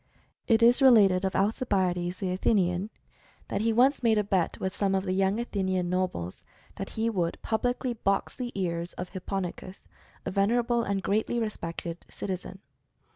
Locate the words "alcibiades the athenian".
1.35-2.89